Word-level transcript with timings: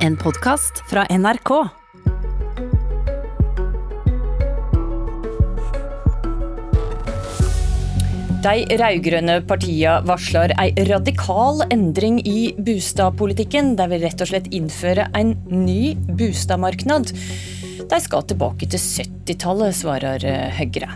En 0.00 0.14
podkast 0.16 0.78
fra 0.88 1.02
NRK. 1.12 1.50
De 8.40 8.54
rød-grønne 8.80 9.34
partiene 9.44 9.98
varsler 10.08 10.54
ei 10.56 10.70
radikal 10.88 11.60
endring 11.68 12.16
i 12.24 12.54
boligpolitikken. 12.56 13.74
De 13.76 13.90
vil 13.92 14.06
rett 14.06 14.24
og 14.24 14.32
slett 14.32 14.48
innføre 14.56 15.10
en 15.20 15.34
ny 15.52 15.92
boligmarked. 16.08 17.12
De 17.92 18.00
skal 18.00 18.24
tilbake 18.32 18.72
til 18.72 18.80
70-tallet, 18.80 19.76
svarer 19.82 20.24
Høyre. 20.56 20.94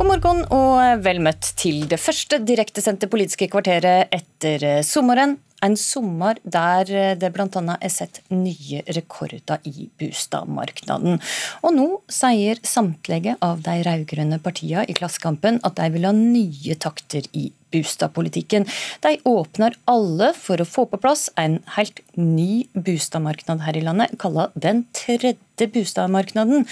God 0.00 0.08
morgen 0.08 0.44
og 0.56 1.04
vel 1.04 1.20
møtt 1.20 1.52
til 1.60 1.84
det 1.84 2.00
første 2.00 2.40
direktesendte 2.40 3.12
politiske 3.12 3.52
kvarteret 3.52 4.08
etter 4.08 4.80
sommeren. 4.88 5.36
En 5.62 5.76
sommer 5.78 6.40
der 6.42 7.16
det 7.18 7.32
bl.a. 7.34 7.76
er 7.78 7.92
sett 7.92 8.20
nye 8.34 8.82
rekorder 8.96 9.62
i 9.68 9.88
boligmarkedet. 10.00 11.16
Og 11.62 11.74
nå 11.76 11.88
sier 12.10 12.60
samtlige 12.66 13.36
av 13.44 13.62
de 13.66 13.78
rød-grønne 13.86 14.40
partiene 14.42 14.86
i 14.88 14.96
Klassekampen 14.98 15.60
at 15.66 15.78
de 15.78 15.90
vil 15.94 16.08
ha 16.08 16.14
nye 16.16 16.78
takter 16.82 17.28
i 17.32 17.50
boligpolitikken. 17.72 18.66
De 19.04 19.16
åpner 19.28 19.76
alle 19.90 20.32
for 20.36 20.60
å 20.60 20.68
få 20.68 20.86
på 20.90 21.00
plass 21.02 21.28
en 21.40 21.60
helt 21.76 22.02
ny 22.18 22.66
boligmarked 22.74 23.64
her 23.66 23.78
i 23.78 23.84
landet, 23.84 24.18
kalla 24.20 24.50
Den 24.54 24.84
tredje 24.96 25.38
boligmarkedet. 25.72 26.66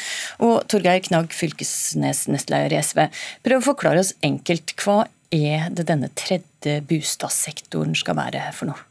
Og 0.45 0.67
Torgeir 0.69 1.01
Knag 1.07 1.33
Fylkesnes, 1.37 2.27
nestleder 2.29 2.75
i 2.75 2.83
SV, 2.83 3.07
prøv 3.47 3.63
å 3.63 3.69
forklare 3.73 4.05
oss 4.05 4.15
enkelt. 4.27 4.75
Hva 4.81 5.07
er 5.31 5.71
det 5.75 5.87
denne 5.89 6.11
tredje 6.19 6.81
bostadsektoren 6.87 7.95
skal 7.99 8.19
være 8.19 8.51
for 8.57 8.73
noe? 8.73 8.87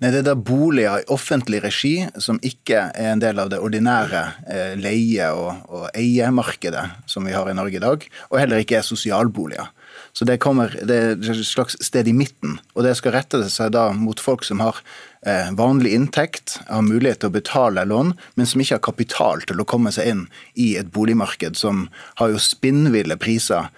Nei, 0.00 0.10
Det 0.10 0.22
er 0.22 0.26
da 0.26 0.34
boliger 0.34 1.02
i 1.02 1.10
offentlig 1.12 1.60
regi 1.62 1.94
som 2.20 2.40
ikke 2.42 2.88
er 2.90 3.12
en 3.12 3.22
del 3.22 3.38
av 3.38 3.50
det 3.52 3.60
ordinære 3.62 4.22
eh, 4.50 4.72
leie- 4.80 5.30
og, 5.36 5.68
og 5.68 5.84
eiemarkedet 5.94 6.84
som 7.06 7.28
vi 7.28 7.36
har 7.36 7.50
i 7.50 7.54
Norge 7.54 7.78
i 7.78 7.84
dag, 7.84 8.02
og 8.30 8.40
heller 8.40 8.62
ikke 8.62 8.80
er 8.80 8.86
sosialboliger. 8.86 9.70
Så 10.12 10.26
det, 10.28 10.40
kommer, 10.44 10.72
det 10.88 10.96
er 10.96 11.14
et 11.14 11.46
slags 11.46 11.76
sted 11.84 12.08
i 12.08 12.16
midten, 12.16 12.58
og 12.74 12.84
det 12.84 12.96
skal 12.98 13.14
rette 13.14 13.40
seg 13.52 13.72
da 13.76 13.90
mot 13.96 14.20
folk 14.20 14.44
som 14.44 14.60
har 14.64 14.80
eh, 15.24 15.52
vanlig 15.56 15.94
inntekt, 15.96 16.58
har 16.68 16.84
mulighet 16.84 17.22
til 17.22 17.30
å 17.30 17.36
betale 17.36 17.86
lån, 17.88 18.12
men 18.34 18.48
som 18.48 18.60
ikke 18.60 18.80
har 18.80 18.84
kapital 18.88 19.46
til 19.46 19.62
å 19.62 19.68
komme 19.68 19.92
seg 19.94 20.10
inn 20.10 20.26
i 20.52 20.74
et 20.80 20.90
boligmarked 20.92 21.56
som 21.60 21.86
har 22.20 22.32
jo 22.32 22.42
spinnville 22.42 23.16
priser 23.20 23.70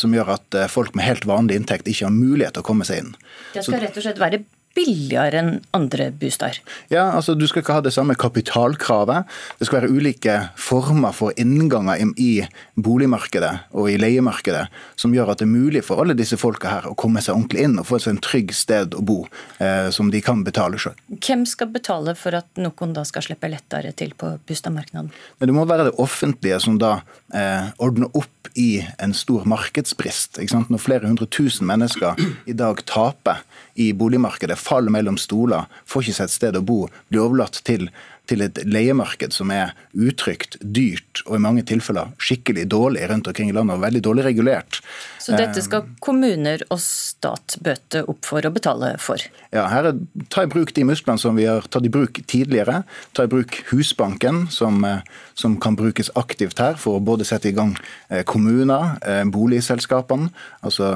som 0.00 0.14
gjør 0.14 0.32
at 0.34 0.56
folk 0.72 0.96
med 0.98 1.06
helt 1.06 1.28
vanlig 1.30 1.60
inntekt 1.60 1.86
ikke 1.86 2.08
har 2.08 2.14
mulighet 2.14 2.56
til 2.56 2.64
å 2.64 2.66
komme 2.66 2.86
seg 2.88 3.04
inn. 3.04 3.12
Det 3.54 3.62
skal 3.62 3.84
rett 3.84 3.96
og 4.00 4.02
slett 4.02 4.18
være 4.18 4.40
billigere 4.74 5.40
enn 5.40 5.52
andre 5.76 6.08
bosteder? 6.18 6.58
Ja, 6.92 7.06
altså 7.14 7.34
Du 7.34 7.46
skal 7.48 7.62
ikke 7.62 7.76
ha 7.76 7.82
det 7.84 7.94
samme 7.94 8.16
kapitalkravet. 8.18 9.28
Det 9.58 9.68
skal 9.68 9.82
være 9.82 9.92
ulike 9.94 10.36
former 10.60 11.14
for 11.16 11.34
innganger 11.40 12.02
i 12.20 12.44
boligmarkedet 12.74 13.52
og 13.74 13.90
i 13.90 13.96
leiemarkedet 14.00 14.66
som 15.00 15.14
gjør 15.14 15.32
at 15.32 15.42
det 15.42 15.48
er 15.48 15.52
mulig 15.52 15.84
for 15.86 16.02
alle 16.02 16.16
disse 16.18 16.38
folka 16.40 16.72
her 16.72 16.88
å 16.90 16.96
komme 16.98 17.22
seg 17.24 17.36
ordentlig 17.36 17.66
inn 17.68 17.78
og 17.80 17.88
få 17.88 18.00
seg 18.02 18.16
en 18.16 18.22
trygg 18.24 18.54
sted 18.56 18.96
å 18.98 19.02
bo 19.04 19.20
eh, 19.58 19.90
som 19.94 20.10
de 20.10 20.22
kan 20.24 20.44
betale 20.46 20.80
sjøl. 20.80 20.96
Hvem 21.14 21.44
skal 21.48 21.70
betale 21.74 22.16
for 22.18 22.36
at 22.38 22.50
noen 22.60 22.94
da 22.96 23.06
skal 23.06 23.26
slippe 23.26 23.50
lettere 23.50 23.94
til 23.96 24.14
på 24.18 24.36
boligmarkedet? 24.38 25.10
Det 25.44 25.54
må 25.54 25.66
være 25.68 25.90
det 25.90 25.98
offentlige 26.02 26.60
som 26.62 26.78
da 26.80 26.96
eh, 27.34 27.70
ordner 27.82 28.10
opp 28.12 28.33
i 28.54 28.84
en 29.02 29.14
stor 29.16 29.44
markedsbrist. 29.48 30.40
Når 30.68 30.82
flere 30.82 31.08
hundre 31.08 31.26
tusen 31.26 31.66
mennesker 31.68 32.18
i 32.46 32.56
dag 32.56 32.82
taper 32.88 33.42
i 33.74 33.92
boligmarkedet, 33.96 34.58
faller 34.60 34.94
mellom 34.94 35.18
stoler, 35.20 35.68
får 35.88 36.04
ikke 36.04 36.18
seg 36.20 36.28
et 36.28 36.36
sted 36.36 36.58
å 36.58 36.64
bo, 36.64 36.80
blir 37.08 37.24
overlatt 37.24 37.60
til 37.66 37.88
til 38.30 38.44
et 38.44 38.58
leiemarked 38.64 39.34
som 39.36 39.50
er 39.52 39.74
utrygt, 39.92 40.56
dyrt 40.60 41.22
og 41.26 41.36
i 41.36 41.42
mange 41.44 41.64
tilfeller 41.68 42.12
skikkelig 42.22 42.66
dårlig 42.72 43.04
rundt 43.10 43.28
omkring 43.30 43.50
i 43.50 43.56
landet, 43.56 43.76
og 43.76 43.84
veldig 43.84 44.02
dårlig 44.04 44.24
regulert. 44.28 44.80
Så 45.20 45.36
dette 45.36 45.62
skal 45.64 45.86
kommuner 46.04 46.64
og 46.68 46.80
stat 46.82 47.56
bøte 47.64 48.04
opp 48.10 48.24
for 48.28 48.44
å 48.44 48.52
betale 48.52 48.94
for? 49.00 49.22
Ja, 49.54 49.66
her 49.72 49.90
er, 49.90 50.00
ta 50.32 50.44
i 50.44 50.50
bruk 50.50 50.74
de 50.76 50.84
musklene 50.88 51.20
som 51.20 51.36
vi 51.38 51.46
har 51.48 51.64
tatt 51.68 51.86
i 51.86 51.92
bruk 51.92 52.20
tidligere. 52.30 52.82
Ta 53.16 53.24
i 53.24 53.32
bruk 53.32 53.60
Husbanken, 53.70 54.44
som, 54.52 54.82
eh, 54.84 55.00
som 55.38 55.56
kan 55.60 55.76
brukes 55.76 56.12
aktivt 56.20 56.60
her 56.60 56.76
for 56.80 56.98
å 56.98 57.04
både 57.04 57.24
sette 57.28 57.48
i 57.52 57.56
gang 57.56 57.76
eh, 58.10 58.24
kommuner, 58.28 58.98
eh, 59.02 59.24
boligselskapene, 59.24 60.30
altså 60.64 60.92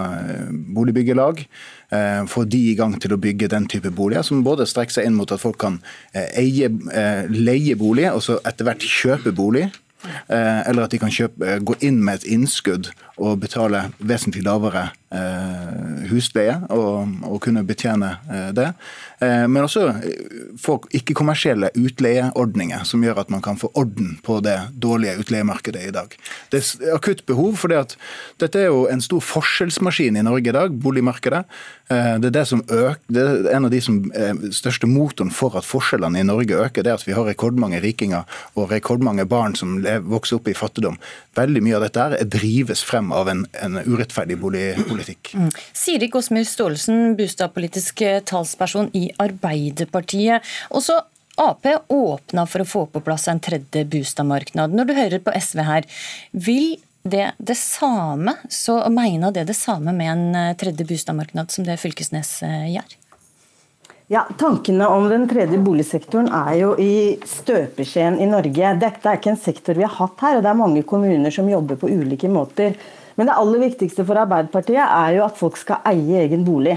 boligbyggelag 0.77 1.45
Eh, 1.88 1.88
få 2.29 2.45
de 2.45 2.61
i 2.71 2.77
gang 2.77 2.97
til 3.01 3.15
å 3.15 3.21
bygge 3.21 3.49
den 3.49 3.67
type 3.71 3.91
boliger, 3.97 4.27
som 4.27 4.45
både 4.45 4.67
strekker 4.69 4.99
seg 4.99 5.09
inn 5.09 5.17
mot 5.17 5.31
at 5.33 5.41
folk 5.41 5.57
kan 5.63 5.81
eh, 6.13 6.29
eie, 6.43 6.69
eh, 6.93 7.29
leie 7.33 7.77
bolig, 7.81 8.09
og 8.13 8.21
så 8.25 8.39
etter 8.49 8.69
hvert 8.69 8.85
kjøpe 8.85 9.35
bolig. 9.37 9.69
Eller 10.31 10.85
at 10.85 10.93
de 10.95 10.99
kan 11.03 11.11
kjøpe, 11.11 11.57
gå 11.67 11.75
inn 11.83 11.97
med 12.07 12.21
et 12.21 12.27
innskudd 12.31 12.93
og 13.19 13.39
betale 13.43 13.89
vesentlig 13.99 14.45
lavere 14.47 14.89
husleie 16.11 16.53
og, 16.69 17.15
og 17.25 17.39
kunne 17.41 17.63
betjene 17.65 18.11
det. 18.53 18.67
Men 19.23 19.63
også 19.63 19.87
få 20.61 20.75
ikke-kommersielle 20.99 21.71
utleieordninger 21.81 22.85
som 22.85 23.01
gjør 23.07 23.23
at 23.23 23.33
man 23.33 23.41
kan 23.45 23.57
få 23.57 23.71
orden 23.73 24.19
på 24.25 24.37
det 24.45 24.59
dårlige 24.77 25.17
utleiemarkedet 25.23 25.87
i 25.89 25.95
dag. 25.97 26.13
Det 26.53 26.61
er 26.61 26.93
akutt 26.99 27.25
behov, 27.25 27.57
for 27.63 27.73
dette 27.73 28.61
er 28.61 28.69
jo 28.69 28.85
en 28.93 29.01
stor 29.01 29.25
forskjellsmaskin 29.25 30.21
i 30.21 30.27
Norge 30.29 30.53
i 30.53 30.57
dag, 30.59 30.77
boligmarkedet. 30.85 31.45
Eh, 31.89 32.15
det 32.21 32.29
er, 32.29 32.35
det, 32.37 32.45
som 32.49 32.63
øker, 32.69 33.01
det 33.09 33.25
er 33.25 33.51
en 33.57 33.69
av 33.69 33.73
de 33.73 33.81
som 33.81 33.99
største 34.55 34.89
motoren 34.91 35.33
for 35.33 35.57
at 35.59 35.67
forskjellene 35.67 36.21
i 36.21 36.27
Norge 36.27 36.59
øker. 36.67 36.85
det 36.85 36.93
er 36.93 37.01
at 37.01 37.07
Vi 37.07 37.17
har 37.17 37.25
rekordmange 37.25 37.81
rikinger 37.81 38.29
og 38.55 38.71
rekordmange 38.71 39.25
barn 39.25 39.57
som 39.57 39.79
vokser 40.05 40.37
opp 40.37 40.49
i 40.49 40.57
fattigdom. 40.57 40.99
Veldig 41.39 41.63
mye 41.65 41.79
av 41.79 41.87
dette 41.87 42.05
her 42.05 42.29
drives 42.29 42.85
frem 42.85 43.08
av 43.13 43.29
en, 43.33 43.45
en 43.63 43.79
urettferdig 43.85 44.39
boligpolitikk. 44.41 45.35
Mm. 45.35 45.53
Siri 45.73 46.09
Gåsmyr 46.13 46.45
Staalesen, 46.49 47.15
boligpolitisk 47.19 48.03
talsperson 48.29 48.91
i 48.97 49.09
Arbeiderpartiet. 49.23 50.45
Også 50.71 51.01
Ap 51.39 51.67
åpna 51.89 52.47
for 52.51 52.65
å 52.65 52.67
få 52.67 52.81
på 52.91 53.01
plass 53.07 53.29
en 53.31 53.39
tredje 53.39 53.85
boligmarked. 53.87 54.75
Når 54.75 54.89
du 54.89 54.95
hører 54.97 55.21
på 55.23 55.35
SV 55.39 55.61
her, 55.63 55.85
vil 56.33 56.73
det 57.07 57.33
det 57.39 57.55
samme, 57.55 58.35
så 58.51 58.81
mener 58.91 59.31
det 59.33 59.47
det 59.49 59.55
samme 59.55 59.95
med 59.95 60.11
en 60.13 60.25
eh, 60.35 60.57
tredje 60.59 60.87
boligmarked 60.89 61.55
som 61.55 61.69
det 61.69 61.79
Fylkesnes 61.79 62.41
eh, 62.43 62.73
gjør? 62.75 62.97
Ja, 64.11 64.25
Tankene 64.41 64.89
om 64.89 65.07
den 65.13 65.29
tredje 65.29 65.61
boligsektoren 65.61 66.31
er 66.33 66.55
jo 66.57 66.73
i 66.81 67.19
støpeskjeen 67.29 68.19
i 68.25 68.27
Norge. 68.27 68.75
Dette 68.81 69.11
er 69.11 69.21
ikke 69.21 69.35
en 69.35 69.43
sektor 69.43 69.77
vi 69.79 69.85
har 69.85 69.95
hatt 69.95 70.25
her, 70.25 70.39
og 70.39 70.47
det 70.47 70.51
er 70.51 70.59
mange 70.59 70.83
kommuner 70.89 71.35
som 71.35 71.51
jobber 71.51 71.79
på 71.79 71.91
ulike 71.93 72.31
måter. 72.33 72.75
Men 73.19 73.27
det 73.27 73.35
aller 73.35 73.65
viktigste 73.67 74.07
for 74.07 74.21
Arbeiderpartiet 74.21 74.79
er 74.85 75.17
jo 75.17 75.27
at 75.27 75.39
folk 75.41 75.59
skal 75.59 75.83
eie 75.91 76.23
egen 76.23 76.47
bolig. 76.47 76.77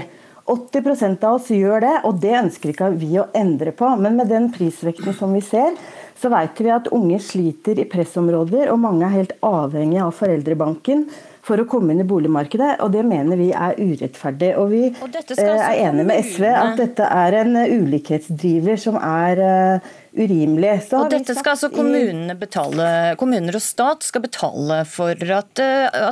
80% 0.50 1.22
av 1.22 1.36
oss 1.38 1.52
gjør 1.54 1.84
det, 1.84 1.92
og 2.08 2.18
det 2.22 2.32
ønsker 2.34 2.72
ikke 2.72 2.88
vi 2.98 3.12
å 3.22 3.28
endre 3.38 3.70
på. 3.78 3.86
Men 4.02 4.18
med 4.18 4.30
den 4.32 4.48
prisvekten 4.54 5.14
som 5.14 5.36
vi 5.36 5.42
ser, 5.46 5.76
så 6.22 6.30
vet 6.30 6.62
vi 6.62 6.70
at 6.70 6.88
unge 6.94 7.18
sliter 7.22 7.82
i 7.82 7.88
pressområder, 7.90 8.70
og 8.70 8.80
mange 8.82 9.08
er 9.08 9.16
helt 9.16 9.36
avhengige 9.42 10.06
av 10.06 10.14
foreldrebanken 10.14 11.06
for 11.42 11.58
å 11.58 11.66
komme 11.66 11.90
inn 11.90 12.04
i 12.04 12.06
boligmarkedet, 12.06 12.76
og 12.84 12.92
det 12.94 13.02
mener 13.02 13.38
vi 13.40 13.48
er 13.50 13.74
urettferdig. 13.74 14.52
Og 14.62 14.68
vi 14.70 14.82
og 14.92 15.08
altså 15.10 15.42
er 15.42 15.80
enige 15.88 16.06
med 16.06 16.28
SV 16.28 16.46
at 16.52 16.78
dette 16.78 17.08
er 17.08 17.36
en 17.40 17.58
ulikhetsdriver 17.58 18.78
som 18.78 18.98
er 19.00 19.42
urimelig. 19.42 19.80
urimelig. 20.12 20.70
og 21.00 21.10
dette 21.10 21.34
skal 21.34 21.56
altså 21.56 21.72
kommunene 21.74 22.36
betale, 22.38 22.86
kommuner 23.18 23.58
og 23.58 23.64
stat 23.64 24.06
skal 24.06 24.22
betale 24.22 24.82
for 24.86 25.18
at, 25.34 25.62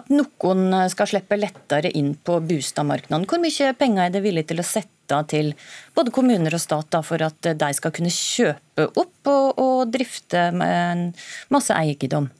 at 0.00 0.10
noen 0.10 0.74
skal 0.90 1.12
slippe 1.12 1.38
lettere 1.38 1.94
inn 1.94 2.16
på 2.18 2.40
boligmarkedet. 2.42 3.28
Hvor 3.30 3.42
mye 3.44 3.74
penger 3.78 4.08
er 4.08 4.16
det 4.16 4.24
villig 4.26 4.48
til 4.50 4.64
å 4.64 4.66
sette 4.66 4.99
til 5.30 5.52
både 5.96 6.12
kommuner 6.14 6.54
og 6.56 6.62
stat 6.62 6.90
da, 6.94 7.02
for 7.04 7.22
at 7.26 7.52
de 7.60 7.70
skal 7.76 7.94
kunne 7.94 8.12
kjøpe 8.14 8.90
opp 8.90 9.30
og, 9.30 9.60
og 9.60 9.90
drifte 9.92 10.48
masse 10.54 11.76
eiendom? 11.76 12.30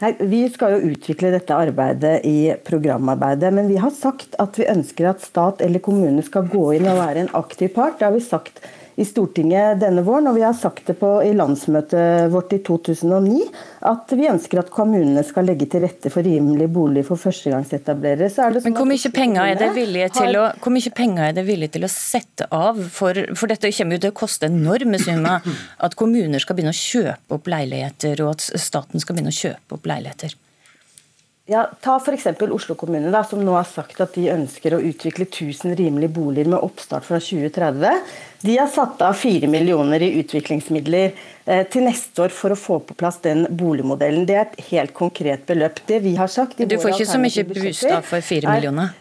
Nei, 0.00 0.14
Vi 0.32 0.40
skal 0.48 0.74
jo 0.74 0.92
utvikle 0.94 1.32
dette 1.34 1.56
arbeidet 1.56 2.24
i 2.24 2.52
programarbeidet. 2.64 3.52
Men 3.52 3.68
vi 3.68 3.76
har 3.80 3.92
sagt 3.92 4.36
at 4.40 4.56
vi 4.56 4.68
ønsker 4.70 5.10
at 5.10 5.24
stat 5.24 5.60
eller 5.64 5.82
kommune 5.84 6.24
skal 6.24 6.48
gå 6.48 6.70
inn 6.78 6.88
og 6.88 7.02
være 7.02 7.26
en 7.26 7.34
aktiv 7.36 7.74
part. 7.74 7.98
Det 8.00 8.08
har 8.08 8.16
vi 8.16 8.24
sagt 8.24 8.62
i 9.00 9.04
Stortinget 9.08 9.80
denne 9.80 10.02
våren, 10.04 10.28
og 10.28 10.36
vi 10.36 10.44
har 10.44 10.56
sagt 10.56 10.90
det 10.90 10.98
på, 11.00 11.08
i 11.24 11.32
landsmøtet 11.36 12.28
vårt 12.32 12.52
i 12.52 12.60
2009 12.66 13.46
at 13.88 14.12
vi 14.12 14.28
ønsker 14.28 14.60
at 14.60 14.72
kommunene 14.74 15.22
skal 15.24 15.46
legge 15.48 15.68
til 15.72 15.84
rette 15.86 16.12
for 16.12 16.26
rimelig 16.26 16.68
bolig 16.72 17.06
for 17.08 17.20
førstegangsetablerere. 17.20 18.28
Sånn 18.32 18.58
Men 18.66 18.76
hvor 18.76 18.88
mye, 18.90 19.12
penger 19.14 19.54
er 19.54 19.60
det 19.62 19.70
villige 19.78 20.10
til 20.18 20.36
å, 20.36 20.44
hvor 20.60 20.74
mye 20.74 20.92
penger 20.96 21.30
er 21.30 21.38
det 21.38 21.46
villige 21.48 21.76
til 21.78 21.88
å 21.88 21.92
sette 21.92 22.50
av? 22.52 22.82
For, 22.92 23.24
for 23.38 23.52
dette 23.52 23.72
kommer 23.78 23.96
jo 23.96 24.04
til 24.04 24.12
å 24.12 24.18
koste 24.20 24.50
enorme 24.50 25.00
summer. 25.00 25.48
At 25.80 25.96
kommuner 25.98 26.42
skal 26.42 26.58
begynne 26.58 26.74
å 26.74 26.80
kjøpe 26.80 27.38
opp 27.38 27.48
leiligheter, 27.50 28.20
og 28.26 28.36
at 28.36 28.46
staten 28.60 29.00
skal 29.00 29.16
begynne 29.16 29.32
å 29.32 29.40
kjøpe 29.40 29.78
opp 29.78 29.88
leiligheter. 29.88 30.36
Ja, 31.50 31.64
Ta 31.80 31.96
f.eks. 31.96 32.26
Oslo 32.40 32.74
kommune, 32.78 33.10
da, 33.10 33.24
som 33.26 33.40
nå 33.42 33.56
har 33.56 33.66
sagt 33.66 33.98
at 34.04 34.14
de 34.14 34.28
ønsker 34.30 34.76
å 34.76 34.78
utvikle 34.86 35.24
1000 35.26 35.74
rimelige 35.80 36.12
boliger 36.14 36.52
med 36.52 36.62
oppstart 36.62 37.02
fra 37.08 37.18
2030. 37.18 38.12
De 38.46 38.54
har 38.54 38.68
satt 38.70 39.02
av 39.02 39.18
4 39.18 39.50
millioner 39.50 40.04
i 40.06 40.12
utviklingsmidler 40.20 41.08
eh, 41.10 41.64
til 41.72 41.88
neste 41.88 42.22
år 42.22 42.36
for 42.36 42.54
å 42.54 42.58
få 42.60 42.78
på 42.86 42.94
plass 43.00 43.18
den 43.24 43.48
boligmodellen. 43.50 44.28
Det 44.30 44.36
er 44.36 44.44
et 44.46 44.62
helt 44.68 44.94
konkret 44.94 45.42
beløp. 45.50 45.82
Det 45.90 45.98
vi 46.06 46.14
har 46.20 46.30
sagt 46.30 46.62
i 46.62 46.70
Du 46.70 46.78
får 46.78 46.94
ikke 46.94 47.10
så 47.10 47.18
mye 47.18 47.46
boost 47.50 47.88
for 48.12 48.30
4 48.30 48.54
millioner? 48.54 48.94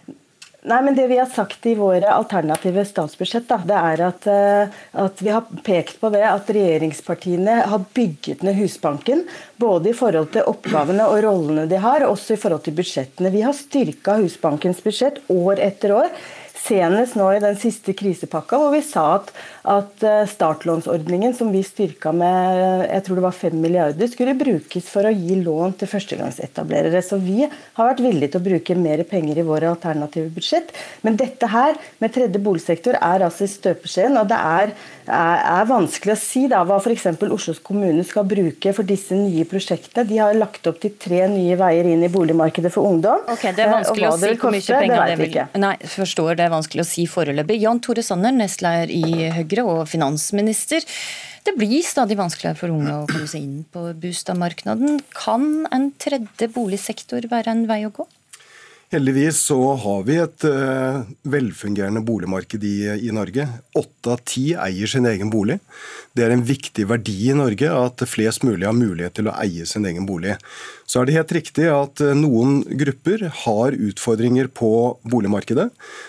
Nei, 0.62 0.82
men 0.84 0.96
Det 0.96 1.08
vi 1.08 1.18
har 1.18 1.26
sagt 1.26 1.66
i 1.66 1.76
våre 1.76 2.10
alternative 2.12 2.84
statsbudsjett, 2.86 3.46
da, 3.48 3.62
det 3.64 3.76
er 3.78 4.02
at, 4.10 4.26
eh, 4.28 4.80
at, 4.92 5.22
vi 5.24 5.32
har 5.32 5.46
pekt 5.64 6.02
på 6.02 6.10
det 6.12 6.26
at 6.28 6.52
regjeringspartiene 6.52 7.62
har 7.72 7.86
bygget 7.96 8.44
ned 8.44 8.58
Husbanken. 8.60 9.24
Både 9.56 9.94
i 9.94 9.96
forhold 9.96 10.34
til 10.34 10.50
oppgavene 10.52 11.08
og 11.08 11.22
rollene 11.24 11.64
de 11.72 11.80
har, 11.80 12.04
og 12.04 12.18
også 12.18 12.36
i 12.36 12.42
forhold 12.42 12.66
til 12.68 12.76
budsjettene. 12.76 13.32
Vi 13.32 13.46
har 13.46 13.56
styrka 13.56 14.18
Husbankens 14.20 14.84
budsjett 14.84 15.24
år 15.32 15.64
etter 15.64 15.96
år. 15.96 16.12
Senest 16.60 17.16
nå 17.16 17.30
i 17.34 17.42
den 17.44 17.56
siste 17.60 17.96
krisepakka, 17.98 18.60
hvor 18.60 18.74
vi 18.74 18.82
sa 18.86 19.06
at, 19.18 19.32
at 19.70 20.04
eh, 20.06 20.26
startlånsordningen, 20.30 21.34
som 21.38 21.54
vi 21.54 21.64
styrka 21.66 22.12
med 22.16 22.86
jeg 22.90 23.06
tror 23.06 23.20
det 23.20 23.26
var 23.26 23.38
5 23.38 23.56
milliarder, 23.64 24.10
skulle 24.12 24.36
brukes 24.38 24.90
for 24.92 25.08
å 25.08 25.14
gi 25.14 25.40
lån 25.40 25.76
til 25.80 25.90
førstegangsetablerere. 25.92 27.02
Så 27.06 27.20
vi 27.22 27.46
har 27.46 27.90
vært 27.90 28.04
villige 28.04 28.34
til 28.34 28.42
å 28.42 28.48
bruke 28.50 28.78
mer 28.80 29.04
penger 29.08 29.40
i 29.40 29.46
våre 29.48 29.72
alternative 29.72 30.32
budsjett. 30.36 30.74
Men 31.06 31.18
dette 31.20 31.50
her, 31.50 31.78
med 32.04 32.14
tredje 32.16 32.42
boligsektor, 32.44 32.98
er 33.00 33.26
altså 33.26 33.48
i 33.48 33.54
støpeskjeen. 33.54 34.18
Og 34.20 34.30
det 34.30 34.40
er, 34.40 34.74
er, 35.08 35.46
er 35.54 35.70
vanskelig 35.70 36.16
å 36.16 36.20
si 36.20 36.46
da, 36.52 36.64
hva 36.68 36.80
f.eks. 36.82 37.08
Oslos 37.30 37.62
kommune 37.64 38.04
skal 38.08 38.28
bruke 38.28 38.74
for 38.76 38.88
disse 38.88 39.16
nye 39.18 39.46
prosjektene. 39.50 40.08
De 40.10 40.20
har 40.22 40.38
lagt 40.38 40.68
opp 40.70 40.82
til 40.84 40.96
tre 41.00 41.24
nye 41.32 41.58
veier 41.60 41.92
inn 41.94 42.04
i 42.06 42.12
boligmarkedet 42.12 42.74
for 42.74 42.90
ungdom. 42.90 43.26
Ok, 43.30 43.48
Det 43.56 43.66
er 43.66 43.74
vanskelig 43.74 44.10
å 44.10 44.18
si 44.20 44.34
hvor 44.36 44.56
mye 44.56 44.82
penger 44.84 45.14
det 45.14 45.20
vil 45.22 45.38
Nei, 45.60 45.76
forstår 45.96 46.40
det 46.40 46.49
er 46.50 46.56
vanskelig 46.58 46.84
å 46.84 46.90
si 46.90 47.06
foreløpig. 47.10 47.62
Jan 47.64 47.82
Tore 47.86 48.04
Sanner, 48.06 48.36
nestleder 48.36 48.92
i 48.92 49.30
Høyre 49.38 49.66
og 49.70 49.82
finansminister. 49.90 50.86
Det 51.46 51.56
blir 51.58 51.86
stadig 51.86 52.18
vanskeligere 52.20 52.60
for 52.60 52.74
unge 52.74 52.94
å 52.94 53.08
komme 53.10 53.30
seg 53.30 53.46
inn 53.46 53.66
på 53.72 53.90
boligmarkedet. 54.02 55.00
Kan 55.16 55.68
en 55.72 55.92
tredje 56.02 56.50
boligsektor 56.54 57.30
være 57.32 57.56
en 57.56 57.68
vei 57.70 57.86
å 57.88 57.94
gå? 57.96 58.06
Heldigvis 58.90 59.38
så 59.46 59.58
har 59.78 60.06
vi 60.08 60.16
et 60.18 60.44
uh, 60.50 61.04
velfungerende 61.30 62.02
boligmarked 62.02 62.64
i, 62.66 62.78
i 63.06 63.12
Norge. 63.14 63.46
Åtte 63.78 64.16
av 64.16 64.24
ti 64.26 64.48
eier 64.58 64.90
sin 64.90 65.06
egen 65.06 65.30
bolig. 65.30 65.60
Det 66.18 66.26
er 66.26 66.34
en 66.34 66.42
viktig 66.46 66.88
verdi 66.90 67.20
i 67.30 67.36
Norge 67.38 67.70
at 67.70 68.02
flest 68.10 68.42
mulig 68.48 68.66
har 68.66 68.74
mulighet 68.74 69.20
til 69.20 69.30
å 69.30 69.36
eie 69.46 69.68
sin 69.70 69.86
egen 69.86 70.10
bolig. 70.10 70.40
Så 70.90 71.04
er 71.04 71.06
det 71.06 71.18
helt 71.20 71.34
riktig 71.36 71.68
at 71.70 72.02
eh, 72.02 72.16
noen 72.18 72.64
grupper 72.80 73.28
har 73.44 73.76
utfordringer 73.78 74.48
på 74.58 74.72
boligmarkedet. 75.06 75.68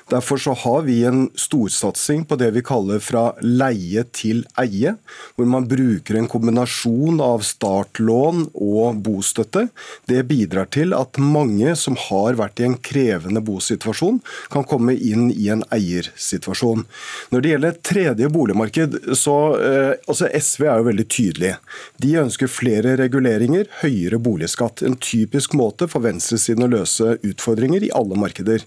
Derfor 0.08 0.40
så 0.40 0.54
har 0.56 0.86
vi 0.86 1.02
en 1.04 1.26
storsatsing 1.36 2.24
på 2.28 2.38
det 2.40 2.48
vi 2.54 2.62
kaller 2.64 3.02
fra 3.04 3.26
leie 3.44 4.06
til 4.16 4.46
eie, 4.60 4.94
hvor 5.36 5.50
man 5.52 5.66
bruker 5.68 6.16
en 6.16 6.30
kombinasjon 6.32 7.20
av 7.20 7.44
startlån 7.44 8.46
og 8.56 9.02
bostøtte. 9.04 9.66
Det 10.08 10.22
bidrar 10.30 10.70
til 10.72 10.96
at 10.96 11.20
mange 11.20 11.74
som 11.76 11.98
har 12.08 12.40
vært 12.40 12.64
i 12.64 12.70
en 12.70 12.78
krevende 12.80 13.44
bosituasjon, 13.44 14.22
kan 14.48 14.64
komme 14.64 14.96
inn 14.96 15.28
i 15.34 15.50
en 15.52 15.66
eiersituasjon. 15.76 16.86
Når 17.34 17.44
det 17.44 17.52
gjelder 17.52 17.78
tredje 17.84 18.32
boligmarked, 18.32 18.96
så 19.12 19.36
eh, 19.60 19.92
altså 20.08 20.32
SV 20.32 20.66
er 20.70 20.80
jo 20.80 20.88
veldig 20.88 21.08
tydelige. 21.12 21.60
De 22.00 22.16
ønsker 22.24 22.48
flere 22.48 22.96
reguleringer, 22.96 23.68
høyere 23.84 24.22
boligskatt 24.24 24.69
hatt 24.70 24.82
en 24.86 24.96
typisk 24.96 25.54
måte 25.58 25.88
for 25.90 26.04
venstresiden 26.04 26.66
å 26.66 26.70
løse 26.70 27.16
utfordringer 27.26 27.84
i 27.86 27.92
alle 27.96 28.18
markeder. 28.18 28.64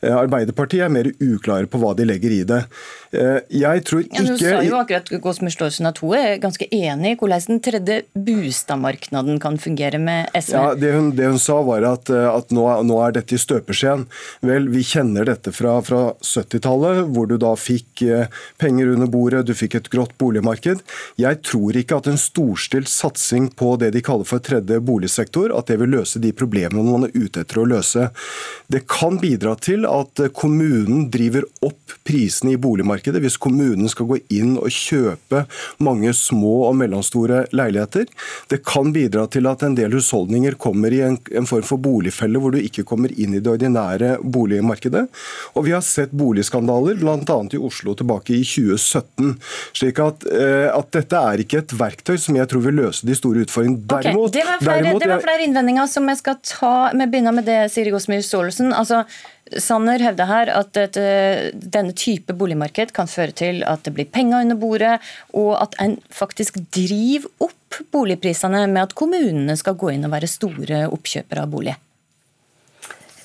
Eh, 0.00 0.14
Arbeiderpartiet 0.14 0.86
er 0.86 0.92
mer 0.92 1.10
uklare 1.20 1.68
på 1.70 1.80
hva 1.80 1.92
de 1.96 2.06
legger 2.08 2.34
i 2.34 2.42
det. 2.48 2.60
Eh, 3.12 3.40
jeg 3.60 3.84
tror 3.88 4.04
ikke... 4.04 4.22
Ja, 4.22 4.26
du 4.28 4.40
sa 4.40 4.62
jo 4.64 4.78
akkurat 4.78 5.10
Gåsmyr 5.24 5.54
Staalesen 5.54 5.90
at 5.90 6.00
hun 6.02 6.14
er 6.18 6.38
ganske 6.42 6.68
enig 6.70 7.14
i 7.14 7.18
hvordan 7.20 7.46
den 7.48 7.62
tredje 7.64 7.98
boligmarkedet 8.14 9.38
kan 9.42 9.58
fungere 9.60 10.00
med 10.00 10.30
SV. 10.36 10.54
Ja, 10.54 10.74
Det 10.78 10.92
hun, 10.94 11.10
det 11.18 11.30
hun 11.32 11.40
sa 11.42 11.60
var 11.66 11.86
at, 11.88 12.12
eh, 12.12 12.28
at 12.30 12.54
nå, 12.54 12.66
nå, 12.86 13.00
er 13.04 13.16
dette 13.18 13.36
i 13.36 13.42
støpeskjeen. 13.42 14.06
Vel, 14.46 14.70
vi 14.72 14.84
kjenner 14.86 15.26
dette 15.28 15.52
fra, 15.56 15.78
fra 15.84 16.02
70-tallet, 16.22 17.02
hvor 17.14 17.28
du 17.30 17.36
da 17.40 17.54
fikk 17.58 18.04
penger 18.60 18.92
under 18.94 19.08
bordet, 19.10 19.42
du 19.48 19.54
fikk 19.56 19.76
et 19.76 19.88
grått 19.92 20.12
boligmarked. 20.20 20.82
Jeg 21.20 21.40
tror 21.46 21.76
ikke 21.76 21.98
at 22.00 22.08
en 22.10 22.20
storstilt 22.20 22.90
satsing 22.90 23.50
på 23.56 23.74
det 23.80 23.92
de 23.94 24.02
kaller 24.04 24.28
for 24.28 24.42
tredje 24.44 24.80
boligsektor, 24.84 25.39
sektor, 25.40 25.58
at 25.58 25.66
det 25.66 25.78
vil 25.80 25.90
løse 25.90 26.20
de 26.20 26.32
problemene 26.32 26.84
man 26.84 27.08
er 27.08 27.14
ute 27.14 27.40
etter 27.42 27.60
å 27.60 27.66
løse. 27.68 28.10
Det 28.68 28.86
kan 28.88 29.18
bidra 29.20 29.56
til 29.56 29.86
at 29.86 30.20
kommunen 30.34 31.10
driver 31.10 31.44
opp 31.62 31.96
prisene 32.06 32.54
i 32.54 32.60
boligmarkedet 32.60 33.20
hvis 33.22 33.38
kommunen 33.38 33.88
skal 33.88 34.06
gå 34.06 34.18
inn 34.30 34.56
og 34.58 34.70
kjøpe 34.70 35.44
mange 35.78 36.12
små 36.14 36.68
og 36.68 36.76
mellomstore 36.80 37.46
leiligheter. 37.52 38.06
Det 38.48 38.62
kan 38.64 38.92
bidra 38.92 39.26
til 39.30 39.46
at 39.50 39.62
en 39.62 39.76
del 39.76 39.92
husholdninger 39.94 40.56
kommer 40.60 40.92
i 40.92 41.02
en, 41.06 41.18
en 41.32 41.46
form 41.48 41.66
for 41.66 41.80
boligfelle 41.80 42.40
hvor 42.40 42.54
du 42.54 42.60
ikke 42.60 42.84
kommer 42.84 43.12
inn 43.12 43.34
i 43.34 43.42
det 43.42 43.50
ordinære 43.50 44.18
boligmarkedet. 44.22 45.06
Og 45.54 45.66
vi 45.66 45.74
har 45.74 45.84
sett 45.84 46.12
boligskandaler, 46.16 46.98
bl.a. 47.00 47.38
i 47.50 47.60
Oslo 47.60 47.94
tilbake 47.98 48.36
i 48.36 48.44
2017. 48.44 49.34
slik 49.76 50.00
at, 50.02 50.26
eh, 50.30 50.68
at, 50.70 50.88
dette 50.90 51.18
er 51.30 51.42
ikke 51.44 51.60
et 51.62 51.74
verktøy 51.76 52.16
som 52.18 52.36
jeg 52.38 52.48
tror 52.50 52.64
vil 52.64 52.80
løse 52.80 53.06
de 53.06 53.14
store 53.14 53.44
utfordringene. 53.44 53.84
Derimot, 53.90 54.30
okay, 54.30 54.40
det 54.40 54.46
var 54.46 54.62
flere, 54.62 54.82
derimot, 54.82 55.02
det 55.02 55.10
var 55.10 55.22
flere 55.30 55.46
innvendinger 55.46 55.86
som 55.86 56.08
jeg 56.10 56.18
skal 56.20 56.38
ta. 56.42 56.74
Vi 56.94 57.06
begynner 57.06 57.34
med 57.34 57.46
det, 57.46 57.58
Siri 57.72 57.92
Gåsmyr 57.94 58.22
Staalesen. 58.26 58.72
Altså, 58.74 59.04
Sanner 59.62 60.02
hevder 60.02 60.28
her 60.30 60.50
at 60.54 60.78
et, 60.78 60.98
denne 61.52 61.94
type 61.98 62.34
boligmarked 62.38 62.94
kan 62.96 63.10
føre 63.10 63.34
til 63.36 63.62
at 63.66 63.84
det 63.86 63.94
blir 63.96 64.10
penger 64.10 64.44
under 64.44 64.58
bordet, 64.58 64.96
og 65.34 65.54
at 65.60 65.76
en 65.82 65.98
faktisk 66.14 66.58
driver 66.74 67.30
opp 67.46 67.78
boligprisene 67.94 68.64
med 68.70 68.88
at 68.88 68.96
kommunene 68.98 69.54
skal 69.58 69.78
gå 69.78 69.94
inn 69.94 70.06
og 70.06 70.14
være 70.14 70.30
store 70.30 70.82
oppkjøpere 70.90 71.46
av 71.46 71.54
bolig. 71.54 71.76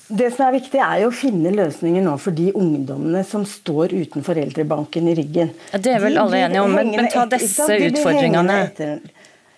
Det 0.06 0.28
som 0.30 0.44
er 0.46 0.52
viktig, 0.60 0.78
er 0.78 1.00
jo 1.02 1.08
å 1.10 1.14
finne 1.14 1.50
løsninger 1.50 2.04
nå 2.04 2.12
for 2.22 2.34
de 2.34 2.52
ungdommene 2.54 3.24
som 3.26 3.42
står 3.42 3.90
uten 3.96 4.22
foreldrebanken 4.22 5.08
i 5.10 5.16
ryggen. 5.18 5.50
Ja, 5.72 5.80
det 5.82 5.96
er 5.96 6.04
vel 6.04 6.20
alle 6.22 6.44
enige 6.46 6.62
om, 6.62 6.74
men, 6.78 6.92
men 6.94 7.10
ta 7.10 7.24
disse 7.30 7.66
utfordringene. 7.66 8.60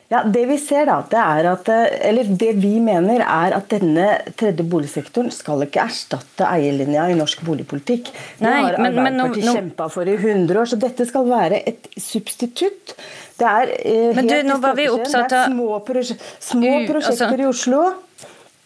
Ja, 0.09 0.23
Det 0.25 0.47
vi 0.49 0.57
ser 0.57 0.87
da, 0.89 1.03
det 1.05 1.21
er 1.21 1.47
at, 1.51 1.69
eh, 1.69 1.99
eller 2.09 2.29
det 2.41 2.55
vi 2.63 2.79
mener 2.81 3.21
er 3.21 3.53
at 3.59 3.69
denne 3.69 4.07
tredje 4.41 4.65
boligsektoren 4.65 5.29
skal 5.35 5.67
ikke 5.67 5.83
erstatte 5.85 6.49
eierlinja 6.49 7.11
i 7.13 7.17
norsk 7.19 7.43
boligpolitikk. 7.45 8.09
Det 8.39 8.49
har 8.49 8.79
Arbeiderpartiet 8.79 9.45
no... 9.45 9.57
kjempa 9.59 9.91
for 9.93 10.09
i 10.09 10.17
100 10.17 10.63
år, 10.63 10.71
så 10.71 10.81
dette 10.81 11.05
skal 11.11 11.29
være 11.29 11.61
et 11.61 11.91
substitutt. 12.01 12.97
Det 13.37 13.53
er, 13.53 13.75
eh, 13.85 14.15
men 14.17 14.33
du, 14.33 14.37
nå 14.49 14.57
var 14.65 14.79
vi 14.79 14.89
opptatt 14.89 15.35
av... 15.43 15.53
små, 15.53 15.77
prosje 15.85 16.17
små 16.41 16.73
prosjekter 16.89 17.29
altså... 17.29 17.43
i 17.45 17.51
Oslo. 17.51 17.83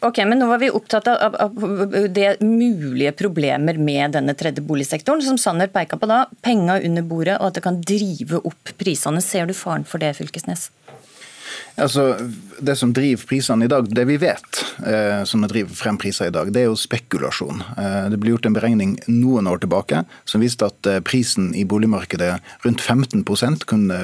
Ok, 0.03 0.19
men 0.27 0.41
Nå 0.43 0.49
var 0.51 0.59
vi 0.59 0.71
opptatt 0.75 1.07
av, 1.07 1.35
av, 1.39 1.59
det 2.11 2.41
mulige 2.43 3.13
problemer 3.15 3.79
med 3.79 4.17
denne 4.17 4.35
tredje 4.35 4.63
boligsektoren, 4.67 5.23
som 5.23 5.39
Sanner 5.39 5.71
peka 5.71 5.99
på 5.99 6.09
da. 6.11 6.25
Penger 6.43 6.83
under 6.89 7.07
bordet, 7.07 7.37
og 7.39 7.53
at 7.53 7.59
det 7.59 7.63
kan 7.67 7.79
drive 7.79 8.43
opp 8.43 8.73
prisene. 8.83 9.23
Ser 9.23 9.47
du 9.47 9.55
faren 9.55 9.87
for 9.87 10.03
det, 10.03 10.11
Fylkesnes? 10.19 10.73
Altså, 11.77 12.17
Det 12.63 12.77
som 12.79 12.93
driver 12.93 13.27
prisene 13.27 13.65
i 13.65 13.69
dag, 13.69 13.89
det 13.91 14.05
vi 14.07 14.17
vet 14.21 14.59
eh, 14.87 15.25
som 15.27 15.43
driver 15.51 15.75
frem 15.75 15.97
priser 15.99 16.29
i 16.29 16.35
dag, 16.35 16.53
det 16.55 16.61
er 16.63 16.69
jo 16.69 16.77
spekulasjon. 16.79 17.63
Eh, 17.75 18.05
det 18.13 18.21
ble 18.23 18.35
gjort 18.35 18.47
en 18.47 18.55
beregning 18.55 18.93
noen 19.11 19.49
år 19.51 19.59
tilbake 19.65 20.05
som 20.29 20.45
viste 20.45 20.69
at 20.69 20.87
eh, 20.87 21.01
prisen 21.03 21.51
i 21.59 21.65
boligmarkedet 21.67 22.37
rundt 22.63 22.85
15% 22.85 23.67
kunne, 23.67 23.99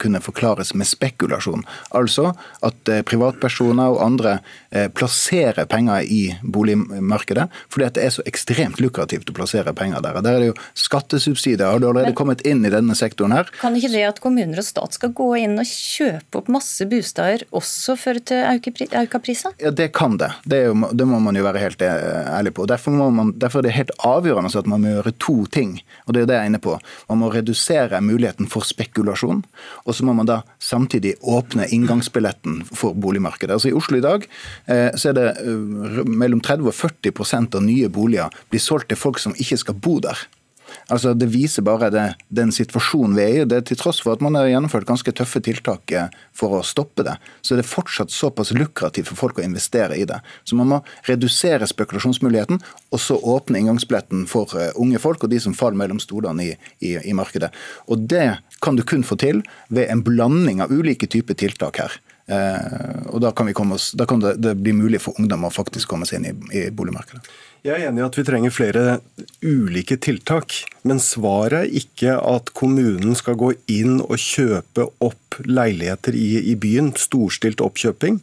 kunne 0.00 0.22
forklares 0.24 0.72
med 0.72 0.88
spekulasjon. 0.88 1.66
Altså 1.98 2.30
at 2.64 2.88
eh, 2.88 3.02
privatpersoner 3.04 3.92
og 3.92 4.00
andre 4.06 4.38
eh, 4.70 4.88
plasserer 4.88 5.68
penger 5.68 6.08
i 6.08 6.22
boligmarkedet 6.42 7.48
fordi 7.68 7.88
at 7.90 7.98
det 7.98 8.06
er 8.06 8.14
så 8.14 8.24
ekstremt 8.30 8.80
lukrativt 8.80 9.28
å 9.28 9.36
plassere 9.36 9.76
penger 9.76 10.00
der. 10.06 10.22
Der 10.24 10.38
er 10.38 10.46
det 10.46 10.52
jo 10.54 10.56
Skattesubsidier 10.78 11.74
har 11.74 11.82
du 11.82 11.90
allerede 11.90 12.14
Men, 12.14 12.18
kommet 12.22 12.46
inn 12.48 12.64
i 12.64 12.72
denne 12.72 12.96
sektoren 12.96 13.36
her. 13.36 13.52
Kan 13.60 13.76
ikke 13.76 13.92
det 13.92 14.06
at 14.14 14.24
kommuner 14.24 14.62
og 14.62 14.64
stat 14.64 14.96
skal 14.96 15.12
gå 15.12 15.28
inn 15.42 15.58
og 15.60 15.68
kjøpe 15.68 16.40
opp 16.40 16.48
masse 16.56 16.88
bosteder 16.88 17.07
bostader 17.08 17.44
også 17.56 17.96
føre 17.96 18.20
til 18.20 18.44
økte 18.44 19.20
priser? 19.20 19.54
Ja, 19.60 19.70
Det 19.70 19.92
kan 19.92 20.18
det. 20.18 20.30
Det, 20.44 20.64
jo, 20.66 20.74
det, 20.92 21.06
må 21.06 21.18
man 21.18 21.36
jo 21.36 21.44
være 21.44 21.58
helt 21.58 21.82
eh, 21.82 22.36
ærlig 22.36 22.54
på. 22.54 22.66
Derfor, 22.66 22.90
man, 22.90 23.32
derfor, 23.36 23.60
er 23.60 23.68
det 23.68 23.76
helt 23.76 23.90
avgjørende 24.04 24.52
at 24.58 24.66
man 24.66 24.82
må 24.82 24.88
gjøre 24.88 25.12
to 25.18 25.46
ting. 25.46 25.80
og 26.06 26.14
Det 26.14 26.22
er 26.22 26.26
det 26.26 26.34
jeg 26.34 26.42
er 26.42 26.50
inne 26.52 26.60
på. 26.60 26.78
Man 27.08 27.18
må 27.18 27.30
redusere 27.32 28.00
muligheten 28.00 28.48
for 28.48 28.60
spekulasjon. 28.60 29.44
Og 29.84 29.94
så 29.94 30.04
må 30.04 30.12
man 30.12 30.26
da 30.26 30.42
samtidig 30.58 31.16
åpne 31.22 31.68
inngangsbilletten 31.68 32.64
for 32.72 32.94
boligmarkedet. 32.94 33.52
Altså 33.52 33.70
I 33.70 33.76
Oslo 33.76 33.98
i 33.98 34.04
dag 34.04 34.26
eh, 34.66 34.90
så 34.94 35.10
er 35.12 35.18
det 35.18 35.28
eh, 35.42 36.04
mellom 36.04 36.40
30 36.40 36.68
og 36.68 36.76
40% 36.76 37.56
av 37.56 37.64
nye 37.64 37.88
boliger 37.88 38.34
blir 38.50 38.62
solgt 38.62 38.90
til 38.92 39.00
folk 39.00 39.20
som 39.22 39.36
ikke 39.38 39.60
skal 39.64 39.78
bo 39.78 39.98
der. 40.02 40.18
Altså, 40.88 41.14
Det 41.14 41.28
viser 41.32 41.64
bare 41.66 41.90
det, 41.92 42.06
den 42.28 42.52
situasjonen 42.54 43.16
vi 43.16 43.22
er 43.24 43.34
i. 43.42 43.44
Det 43.48 43.56
er 43.56 43.66
Til 43.68 43.80
tross 43.80 44.00
for 44.04 44.16
at 44.16 44.24
man 44.24 44.34
har 44.38 44.48
gjennomført 44.48 44.88
ganske 44.88 45.12
tøffe 45.12 45.40
tiltak 45.44 45.92
eh, 45.92 46.08
for 46.36 46.58
å 46.58 46.64
stoppe 46.66 47.04
det, 47.06 47.16
så 47.42 47.54
er 47.54 47.62
det 47.62 47.68
fortsatt 47.68 48.14
såpass 48.14 48.52
lukrativt 48.56 49.10
for 49.10 49.18
folk 49.18 49.38
å 49.38 49.46
investere 49.46 49.98
i 49.98 50.06
det. 50.08 50.20
Så 50.44 50.58
man 50.58 50.70
må 50.72 50.80
redusere 51.08 51.68
spekulasjonsmuligheten, 51.68 52.60
og 52.92 53.02
så 53.02 53.18
åpne 53.18 53.62
inngangsbilletten 53.62 54.26
for 54.30 54.54
eh, 54.58 54.72
unge 54.76 55.00
folk 55.02 55.24
og 55.24 55.32
de 55.32 55.40
som 55.42 55.56
faller 55.56 55.80
mellom 55.80 56.00
stolene 56.02 56.50
i, 56.50 56.52
i, 56.80 56.96
i 57.04 57.16
markedet. 57.16 57.52
Og 57.88 58.06
Det 58.08 58.38
kan 58.64 58.76
du 58.76 58.82
kun 58.82 59.04
få 59.04 59.18
til 59.20 59.42
ved 59.68 59.90
en 59.92 60.02
blanding 60.02 60.62
av 60.64 60.72
ulike 60.72 61.06
typer 61.10 61.36
tiltak 61.38 61.82
her. 61.82 61.98
Eh, 62.28 63.08
og 63.08 63.22
Da 63.24 63.32
kan, 63.32 63.72
oss, 63.72 63.92
da 63.96 64.04
kan 64.06 64.20
det, 64.20 64.36
det, 64.44 64.54
bli 64.60 64.74
mulig 64.76 65.00
for 65.00 65.16
ungdom 65.18 65.46
å 65.48 65.52
faktisk 65.52 65.88
komme 65.88 66.06
seg 66.08 66.20
inn 66.20 66.28
i, 66.28 66.34
i 66.60 66.64
boligmarkedet. 66.70 67.24
Jeg 67.66 67.74
er 67.74 67.88
enig 67.88 68.04
i 68.04 68.06
at 68.06 68.16
vi 68.18 68.24
trenger 68.26 68.54
flere 68.54 68.82
ulike 69.42 69.96
tiltak. 69.98 70.60
Men 70.86 71.00
svaret 71.02 71.64
er 71.64 71.78
ikke 71.80 72.18
at 72.20 72.52
kommunen 72.56 73.16
skal 73.18 73.38
gå 73.40 73.52
inn 73.72 73.98
og 74.04 74.16
kjøpe 74.22 74.90
opp 75.04 75.40
leiligheter 75.48 76.14
i, 76.14 76.52
i 76.52 76.54
byen. 76.60 76.92
Storstilt 77.00 77.64
oppkjøping. 77.64 78.20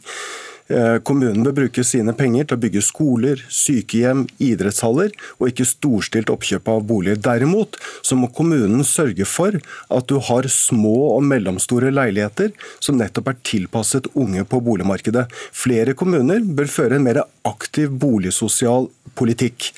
Eh, 0.66 0.96
kommunen 1.06 1.44
bør 1.46 1.54
bruke 1.60 1.84
sine 1.86 2.14
penger 2.16 2.48
til 2.48 2.56
å 2.56 2.62
bygge 2.64 2.82
skoler, 2.82 3.42
sykehjem, 3.52 4.24
idrettshaller, 4.42 5.12
og 5.38 5.50
ikke 5.50 5.68
storstilt 5.68 6.32
oppkjøp 6.32 6.70
av 6.72 6.82
boliger. 6.88 7.20
Derimot 7.22 7.78
så 8.06 8.18
må 8.18 8.30
kommunen 8.34 8.82
sørge 8.86 9.28
for 9.30 9.54
at 9.58 10.10
du 10.10 10.18
har 10.28 10.48
små 10.50 10.96
og 11.14 11.22
mellomstore 11.28 11.92
leiligheter 11.94 12.50
som 12.80 12.98
nettopp 12.98 13.30
er 13.30 13.40
tilpasset 13.46 14.10
unge 14.18 14.42
på 14.48 14.62
boligmarkedet. 14.66 15.28
Flere 15.54 15.94
kommuner 15.98 16.42
bør 16.42 16.70
føre 16.70 16.98
en 16.98 17.06
mer 17.06 17.22
aktiv 17.46 17.94
boligsosial 18.02 18.90
politikk. 19.16 19.70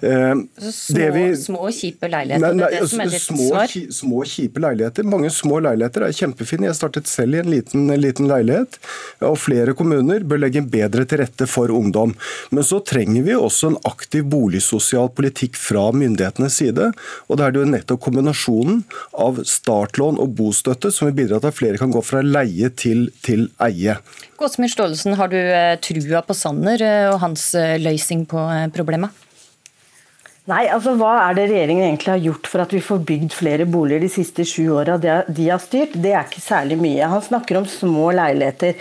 Eh, 0.00 0.34
små, 0.72 1.10
vi, 1.12 1.36
små, 1.36 1.70
kjipe 1.72 2.08
leiligheter? 2.10 2.42
Nei, 2.44 2.58
nei, 2.58 2.68
det 2.74 2.88
det 2.90 3.06
ditt 3.14 3.22
små? 3.22 3.64
Små, 3.96 4.22
kjipe 4.28 4.60
leiligheter. 4.60 5.06
Mange 5.08 5.30
små 5.32 5.60
leiligheter 5.64 6.06
er 6.06 6.16
kjempefine. 6.16 6.68
Jeg 6.68 6.78
startet 6.78 7.08
selv 7.10 7.36
i 7.36 7.40
en 7.40 7.50
liten, 7.50 7.88
liten 8.00 8.28
leilighet. 8.28 8.78
Og 9.24 9.38
flere 9.40 9.76
kommuner 9.78 10.26
bør 10.28 10.42
legge 10.44 10.64
bedre 10.66 11.06
til 11.08 11.22
rette 11.22 11.48
for 11.50 11.72
ungdom. 11.72 12.14
Men 12.50 12.66
så 12.66 12.82
trenger 12.84 13.24
vi 13.26 13.36
også 13.36 13.72
en 13.72 13.80
aktiv 13.88 14.26
boligsosial 14.32 15.10
politikk 15.16 15.56
fra 15.60 15.88
myndighetenes 15.96 16.60
side. 16.60 16.90
Og 17.30 17.40
det 17.40 17.48
er 17.48 17.60
jo 17.60 17.66
nettopp 17.72 18.04
kombinasjonen 18.06 18.84
av 19.16 19.40
startlån 19.48 20.20
og 20.22 20.36
bostøtte 20.36 20.92
som 20.92 21.08
vil 21.08 21.18
bidra 21.24 21.40
til 21.40 21.52
at 21.52 21.56
flere 21.58 21.80
kan 21.80 21.94
gå 21.94 22.04
fra 22.04 22.22
leie 22.24 22.70
til, 22.76 23.08
til 23.24 23.48
eie. 23.64 23.96
Gåsemyr 24.36 24.68
Staalesen, 24.68 25.16
har 25.16 25.30
du 25.32 25.38
eh, 25.40 25.78
trua 25.80 26.20
på 26.26 26.36
Sanner 26.36 26.82
eh, 26.84 27.06
og 27.08 27.22
hans 27.22 27.54
løsning 27.80 28.26
på 28.28 28.42
problemet? 28.76 29.25
Nei, 30.46 30.68
altså 30.70 30.92
Hva 30.94 31.10
er 31.24 31.34
det 31.34 31.48
regjeringen 31.50 31.82
egentlig 31.88 32.12
har 32.12 32.20
gjort 32.22 32.46
for 32.46 32.62
at 32.62 32.70
vi 32.70 32.78
får 32.84 33.00
bygd 33.08 33.32
flere 33.34 33.64
boliger 33.66 34.04
de 34.04 34.10
siste 34.14 34.44
sju 34.46 34.68
åra 34.76 34.94
de 34.94 35.46
har 35.48 35.58
styrt? 35.58 35.96
Det 35.98 36.12
er 36.14 36.28
ikke 36.28 36.42
særlig 36.44 36.76
mye. 36.78 37.08
Han 37.10 37.24
snakker 37.24 37.58
om 37.58 37.66
små 37.66 38.12
leiligheter. 38.14 38.76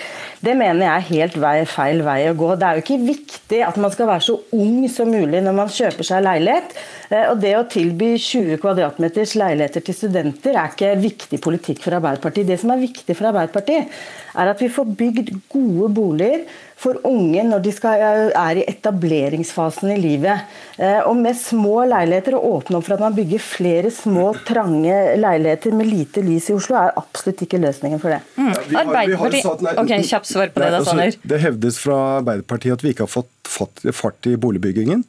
Det 0.45 0.53
mener 0.53 0.86
jeg 0.86 0.93
er 0.93 1.07
helt 1.07 1.39
vei, 1.41 1.55
feil 1.65 2.03
vei 2.05 2.19
å 2.29 2.36
gå. 2.38 2.51
Det 2.62 2.67
er 2.67 2.77
jo 2.77 2.84
ikke 2.84 3.00
viktig 3.07 3.63
at 3.65 3.79
man 3.81 3.95
skal 3.95 4.12
være 4.12 4.25
så 4.27 4.36
ung 4.53 4.86
som 4.93 5.10
mulig 5.10 5.41
når 5.41 5.57
man 5.57 5.74
kjøper 5.74 6.05
seg 6.05 6.22
leilighet. 6.27 6.77
Eh, 7.10 7.25
og 7.31 7.41
Det 7.41 7.55
å 7.57 7.65
tilby 7.74 8.12
20 8.13 8.62
kvadratmeters 8.62 9.34
leiligheter 9.41 9.88
til 9.89 9.98
studenter 9.98 10.53
er 10.53 10.69
ikke 10.69 10.93
viktig 11.01 11.41
politikk 11.41 11.81
for 11.88 11.98
Arbeiderpartiet. 11.98 12.45
Det 12.53 12.60
som 12.62 12.75
er 12.75 12.86
viktig 12.86 13.17
for 13.17 13.31
Arbeiderpartiet, 13.31 13.89
er 14.36 14.51
at 14.51 14.62
vi 14.62 14.70
får 14.72 14.94
bygd 15.00 15.34
gode 15.51 15.89
boliger 15.96 16.46
for 16.80 17.00
unge 17.08 17.44
når 17.48 17.63
de 17.63 17.72
skal, 17.74 18.01
eh, 18.04 18.32
er 18.36 18.60
i 18.60 18.65
etableringsfasen 18.68 19.94
i 19.96 19.98
livet. 20.01 20.44
Eh, 20.77 21.00
og 21.08 21.15
med 21.18 21.38
små 21.39 21.86
leiligheter, 21.88 22.36
å 22.36 22.58
åpne 22.58 22.80
opp 22.80 22.88
for 22.88 22.98
at 22.98 23.04
man 23.06 23.15
bygger 23.15 23.42
flere 23.42 23.92
små, 23.92 24.34
trange 24.48 25.15
leiligheter 25.22 25.74
med 25.74 25.88
lite 25.88 26.24
lys 26.25 26.50
i 26.51 26.58
Oslo, 26.58 26.75
er 26.80 26.96
absolutt 27.00 27.46
ikke 27.48 27.62
løsningen 27.63 28.01
for 28.01 28.15
det. 28.15 28.22
Mm. 28.36 28.54
Arbeiderpartiet 28.84 29.80
Ok, 29.80 29.94
Kjapt 30.06 30.30
svar 30.30 30.51
på 30.54 30.62
det, 30.62 30.72
da, 30.75 30.84
Sanner. 30.84 31.12
Altså, 31.13 31.32
det 31.32 31.42
hevdes 31.42 31.80
fra 31.82 32.00
Arbeiderpartiet 32.20 32.77
at 32.77 32.86
vi 32.86 32.94
ikke 32.94 33.08
har 33.08 33.13
fått 33.13 33.32
fart 33.96 34.27
i 34.27 34.36
boligbyggingen. 34.36 35.06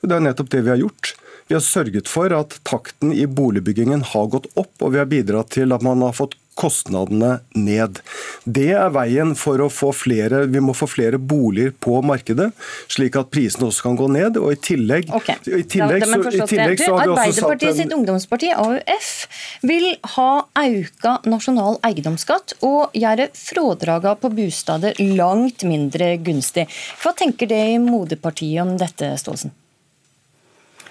Det 0.00 0.16
er 0.16 0.24
nettopp 0.24 0.48
det 0.54 0.64
vi 0.64 0.72
har 0.72 0.80
gjort. 0.80 1.14
Vi 1.50 1.56
har 1.56 1.64
sørget 1.66 2.06
for 2.06 2.30
at 2.30 2.52
takten 2.62 3.10
i 3.10 3.24
boligbyggingen 3.26 4.04
har 4.12 4.28
gått 4.30 4.44
opp, 4.54 4.70
og 4.78 4.92
vi 4.94 5.00
har 5.00 5.08
bidratt 5.10 5.50
til 5.56 5.74
at 5.74 5.82
man 5.82 5.98
har 6.06 6.14
fått 6.14 6.36
kostnadene 6.60 7.40
ned. 7.58 7.98
Det 8.44 8.68
er 8.76 8.92
veien 8.94 9.32
for 9.38 9.62
å 9.64 9.66
få 9.72 9.90
flere 9.96 10.42
Vi 10.50 10.60
må 10.62 10.74
få 10.76 10.86
flere 10.90 11.18
boliger 11.18 11.72
på 11.82 11.96
markedet, 12.06 12.50
slik 12.90 13.18
at 13.18 13.32
prisene 13.34 13.66
også 13.66 13.88
kan 13.88 13.98
gå 13.98 14.06
ned. 14.14 14.38
Og 14.38 14.52
i 14.54 14.58
tillegg, 14.62 15.10
okay. 15.16 15.40
i 15.42 15.64
tillegg, 15.64 16.06
så, 16.06 16.20
i 16.20 16.46
tillegg 16.52 16.82
så, 16.84 16.92
har 16.94 17.08
vi 17.08 17.14
også 17.16 17.46
satt 17.48 17.64
en... 17.66 17.78
sitt 17.80 17.94
ungdomsparti, 17.96 18.52
AUF, 18.54 19.10
vil 19.66 19.88
ha 20.14 20.30
auka 20.62 21.16
nasjonal 21.26 21.80
eiendomsskatt 21.86 22.60
og 22.66 22.94
gjøre 22.94 23.30
frådraga 23.34 24.14
på 24.22 24.30
bostader 24.38 25.02
langt 25.18 25.66
mindre 25.66 26.12
gunstig. 26.22 26.68
Hva 27.02 27.14
tenker 27.18 27.50
det 27.50 27.64
i 27.72 27.80
moderpartiet 27.82 28.62
om 28.62 28.76
dette, 28.78 29.16
Staalesen? 29.18 29.56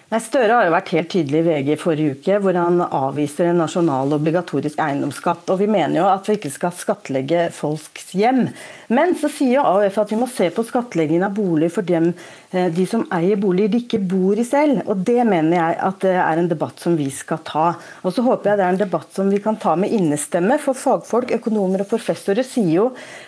Nei, 0.10 0.18
Støre 0.26 0.56
har 0.58 0.66
jo 0.66 0.72
vært 0.74 0.90
helt 0.96 1.12
tydelig 1.14 1.38
i 1.38 1.46
VG 1.46 1.68
i 1.70 1.78
forrige 1.78 2.14
uke, 2.18 2.38
hvor 2.42 2.58
han 2.58 2.82
avviser 2.82 3.52
en 3.52 3.60
nasjonal 3.62 4.16
obligatorisk 4.16 4.80
eiendomsskatt. 4.82 5.44
Og 5.54 5.60
vi 5.62 5.68
mener 5.70 6.00
jo 6.00 6.08
at 6.10 6.26
vi 6.26 6.40
ikke 6.40 6.50
skal 6.50 6.74
skattlegge 6.74 7.44
folks 7.54 8.16
hjem. 8.18 8.48
Men 8.90 9.14
så 9.22 9.30
sier 9.30 9.60
jo 9.60 9.66
AUF 9.70 10.00
at 10.02 10.10
vi 10.10 10.18
må 10.18 10.26
se 10.34 10.48
på 10.50 10.66
skattleggingen 10.66 11.28
av 11.28 11.36
bolig 11.38 11.70
for 11.76 11.86
dem, 11.86 12.08
eh, 12.50 12.72
de 12.74 12.88
som 12.90 13.04
eier 13.14 13.38
boliger 13.38 13.70
de 13.70 13.84
ikke 13.84 14.00
bor 14.02 14.34
i 14.34 14.48
selv. 14.48 14.82
Og 14.90 15.04
det 15.06 15.20
mener 15.30 15.60
jeg 15.60 15.78
at 15.92 16.00
det 16.02 16.16
er 16.18 16.42
en 16.42 16.50
debatt 16.50 16.82
som 16.82 16.98
vi 16.98 17.12
skal 17.14 17.44
ta. 17.46 17.68
Og 18.02 18.16
så 18.16 18.26
håper 18.26 18.50
jeg 18.50 18.62
det 18.64 18.66
er 18.66 18.74
en 18.74 18.82
debatt 18.82 19.14
som 19.14 19.30
vi 19.30 19.44
kan 19.46 19.62
ta 19.62 19.76
med 19.78 19.94
innestemme, 19.94 20.58
for 20.58 20.74
fagfolk, 20.74 21.36
økonomer 21.38 21.86
og 21.86 21.92
professorer 21.94 22.42
sier 22.42 22.72
jo, 22.80 22.88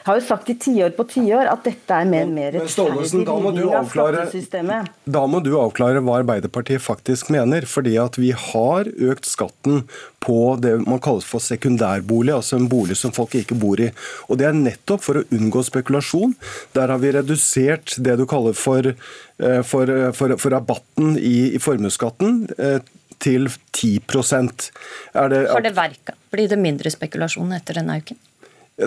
har 0.10 0.18
jo 0.18 0.26
sagt 0.26 0.50
i 0.50 0.58
tiår 0.58 0.98
på 0.98 1.06
tiår 1.14 1.46
at 1.54 1.62
dette 1.70 1.94
er 1.94 2.10
mer, 2.10 2.26
mer 2.26 2.58
rettferdig. 2.58 3.06
Da 5.06 5.28
må 5.30 5.46
du 5.46 5.54
avklare 5.62 6.02
hva 6.02 6.18
Arbeiderpartiet 6.24 6.71
Arbeiderpartiet 6.72 6.82
faktisk 6.82 7.30
mener. 7.30 7.62
fordi 7.66 7.98
at 7.98 8.18
vi 8.18 8.32
har 8.32 8.86
økt 8.86 9.26
skatten 9.26 9.88
på 10.20 10.58
det 10.62 10.88
man 10.88 11.00
kaller 11.00 11.22
for 11.22 11.40
sekundærbolig, 11.40 12.34
altså 12.34 12.58
en 12.58 12.70
bolig 12.70 12.98
som 12.98 13.12
folk 13.12 13.36
ikke 13.36 13.56
bor 13.56 13.80
i. 13.80 13.92
Og 14.30 14.38
Det 14.38 14.46
er 14.48 14.54
nettopp 14.54 15.02
for 15.02 15.18
å 15.18 15.24
unngå 15.32 15.64
spekulasjon. 15.64 16.36
Der 16.74 16.88
har 16.88 16.98
vi 17.00 17.12
redusert 17.12 17.96
det 17.98 18.18
du 18.18 18.26
kaller 18.26 18.54
for, 18.54 18.86
eh, 18.86 19.62
for, 19.64 20.12
for, 20.14 20.38
for 20.38 20.52
rabatten 20.52 21.18
i, 21.18 21.56
i 21.56 21.60
formuesskatten 21.60 22.50
eh, 22.58 22.80
til 23.20 23.48
10% 23.74 24.72
er 25.14 25.30
det, 25.30 25.50
Har 25.52 25.62
det 25.62 25.76
verka? 25.76 26.14
Blir 26.32 26.50
det 26.50 26.58
mindre 26.58 26.90
spekulasjon 26.90 27.52
etter 27.54 27.78
denne 27.78 28.00
uken? 28.02 28.18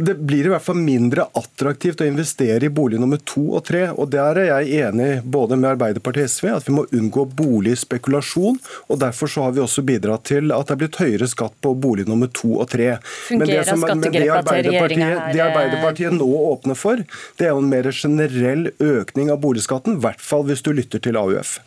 Det 0.01 0.15
blir 0.15 0.47
i 0.47 0.51
hvert 0.51 0.65
fall 0.65 0.79
mindre 0.81 1.27
attraktivt 1.39 2.01
å 2.03 2.07
investere 2.09 2.67
i 2.67 2.73
bolig 2.73 2.99
nummer 3.01 3.21
to 3.23 3.45
og 3.59 3.65
tre. 3.69 3.87
og 3.93 4.11
Der 4.11 4.41
er 4.43 4.49
jeg 4.49 4.89
enig 4.89 5.09
både 5.23 5.59
med 5.61 5.75
Arbeiderpartiet 5.75 6.27
og 6.27 6.33
SV 6.33 6.49
at 6.55 6.69
vi 6.69 6.75
må 6.79 6.87
unngå 6.91 7.27
boligspekulasjon. 7.39 8.59
og 8.89 9.01
Derfor 9.03 9.31
så 9.31 9.47
har 9.47 9.55
vi 9.55 9.63
også 9.65 9.85
bidratt 9.87 10.27
til 10.31 10.55
at 10.55 10.67
det 10.67 10.77
er 10.77 10.83
blitt 10.83 11.01
høyere 11.03 11.29
skatt 11.31 11.55
på 11.63 11.75
bolig 11.79 12.09
nummer 12.11 12.33
to 12.35 12.57
og 12.59 12.69
tre. 12.73 12.97
Men 13.31 13.47
det, 13.47 13.61
som, 13.69 13.85
men 13.85 14.03
det, 14.09 14.27
Arbeiderpartiet, 14.35 15.23
det 15.35 15.45
Arbeiderpartiet 15.45 16.19
nå 16.19 16.31
åpner 16.55 16.79
for, 16.79 17.05
det 17.39 17.47
er 17.47 17.55
jo 17.55 17.63
en 17.63 17.71
mer 17.71 17.91
generell 17.93 18.71
økning 18.81 19.31
av 19.35 19.41
boligskatten. 19.45 19.99
I 19.99 20.07
hvert 20.07 20.23
fall 20.23 20.47
hvis 20.49 20.65
du 20.65 20.73
lytter 20.75 21.03
til 21.03 21.21
AUF. 21.21 21.59